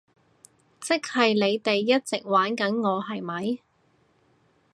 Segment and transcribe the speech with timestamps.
[0.79, 3.59] 即係你哋一直玩緊我，係咪？